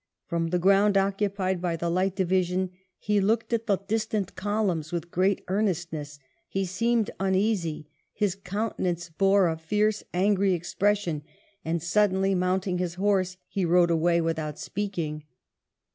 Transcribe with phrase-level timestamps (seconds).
[0.25, 5.11] From the ground occupied by the Light Division he" looked at the distant columns with
[5.11, 11.21] great earnestness: he seemed uneasy, his countenance bore a fierce, angry expression;
[11.63, 15.23] and suddenly mounting his horse, he rode away without speaking.